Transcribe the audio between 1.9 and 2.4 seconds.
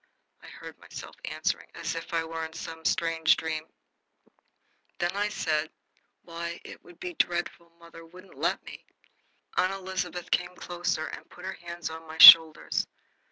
if I